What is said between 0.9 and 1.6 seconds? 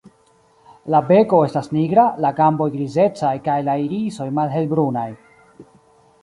La beko